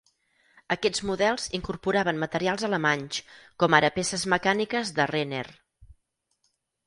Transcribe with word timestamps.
Aquests 0.75 1.01
models 1.09 1.43
incorporaven 1.57 2.21
materials 2.23 2.65
alemanys, 2.69 3.19
com 3.63 3.77
ara 3.81 3.93
peces 3.99 4.25
mecàniques 4.35 4.95
de 5.01 5.07
Renner. 5.15 5.45